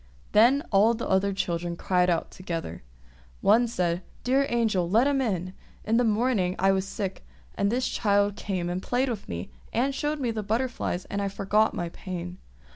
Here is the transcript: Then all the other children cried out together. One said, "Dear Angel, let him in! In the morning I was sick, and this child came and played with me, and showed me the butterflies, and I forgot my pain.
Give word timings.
Then 0.31 0.63
all 0.71 0.95
the 0.95 1.07
other 1.07 1.31
children 1.31 1.75
cried 1.75 2.09
out 2.09 2.31
together. 2.31 2.81
One 3.41 3.67
said, 3.67 4.01
"Dear 4.23 4.47
Angel, 4.49 4.89
let 4.89 5.05
him 5.05 5.21
in! 5.21 5.53
In 5.85 5.97
the 5.97 6.03
morning 6.03 6.55
I 6.57 6.71
was 6.71 6.87
sick, 6.87 7.23
and 7.53 7.71
this 7.71 7.87
child 7.87 8.35
came 8.35 8.67
and 8.67 8.81
played 8.81 9.09
with 9.09 9.29
me, 9.29 9.51
and 9.71 9.93
showed 9.93 10.19
me 10.19 10.31
the 10.31 10.41
butterflies, 10.41 11.05
and 11.05 11.21
I 11.21 11.27
forgot 11.27 11.75
my 11.75 11.89
pain. 11.89 12.39